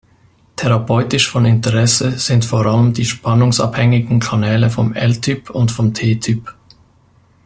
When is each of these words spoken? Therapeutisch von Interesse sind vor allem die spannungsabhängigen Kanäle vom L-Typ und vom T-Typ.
Therapeutisch 0.55 1.29
von 1.29 1.45
Interesse 1.45 2.17
sind 2.17 2.43
vor 2.43 2.65
allem 2.65 2.91
die 2.91 3.05
spannungsabhängigen 3.05 4.19
Kanäle 4.19 4.71
vom 4.71 4.95
L-Typ 4.95 5.51
und 5.51 5.71
vom 5.71 5.93
T-Typ. 5.93 6.55